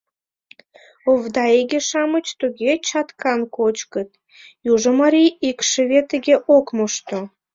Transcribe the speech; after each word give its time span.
Овда 1.11 1.45
иге-шамыч 1.59 2.27
туге 2.39 2.71
чаткан 2.87 3.41
кочкыт— 3.55 4.09
южо 4.71 4.91
марий 4.99 5.31
икшыве 5.49 5.99
тыге 6.09 6.35
ок 6.55 6.67
мошто. 6.77 7.19